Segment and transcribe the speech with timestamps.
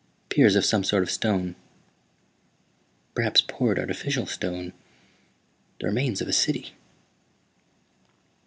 [0.29, 1.55] "Piers of some sort of stone.
[3.13, 4.73] Perhaps poured artificial stone.
[5.79, 6.71] The remains of a city."